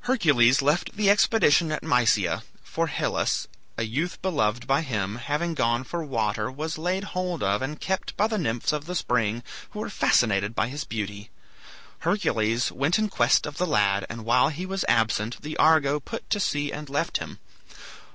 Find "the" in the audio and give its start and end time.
0.94-1.08, 8.26-8.36, 8.84-8.94, 13.56-13.66, 15.40-15.56